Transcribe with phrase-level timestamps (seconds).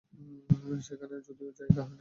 [0.49, 1.89] আর সেখানেও যদি জায়গা না হয়?